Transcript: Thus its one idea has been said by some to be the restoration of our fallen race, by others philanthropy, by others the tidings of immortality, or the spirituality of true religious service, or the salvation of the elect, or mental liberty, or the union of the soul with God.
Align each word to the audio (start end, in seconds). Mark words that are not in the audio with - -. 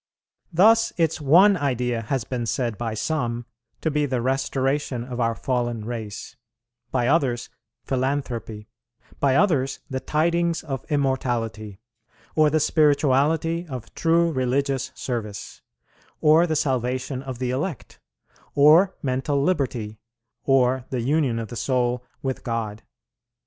Thus 0.51 0.91
its 0.97 1.21
one 1.21 1.55
idea 1.55 2.01
has 2.01 2.23
been 2.23 2.47
said 2.47 2.75
by 2.75 2.95
some 2.95 3.45
to 3.81 3.91
be 3.91 4.07
the 4.07 4.19
restoration 4.19 5.03
of 5.03 5.19
our 5.19 5.35
fallen 5.35 5.85
race, 5.85 6.35
by 6.89 7.07
others 7.07 7.49
philanthropy, 7.83 8.67
by 9.19 9.35
others 9.35 9.79
the 9.91 9.99
tidings 9.99 10.63
of 10.63 10.83
immortality, 10.91 11.81
or 12.33 12.49
the 12.49 12.59
spirituality 12.59 13.67
of 13.67 13.93
true 13.93 14.31
religious 14.31 14.91
service, 14.95 15.61
or 16.19 16.47
the 16.47 16.55
salvation 16.55 17.21
of 17.21 17.37
the 17.37 17.51
elect, 17.51 17.99
or 18.55 18.95
mental 19.03 19.43
liberty, 19.43 19.99
or 20.45 20.85
the 20.89 21.01
union 21.01 21.37
of 21.37 21.49
the 21.49 21.55
soul 21.55 22.03
with 22.23 22.43
God. 22.43 22.81